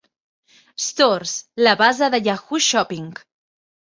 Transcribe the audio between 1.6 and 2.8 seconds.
la base de Yahoo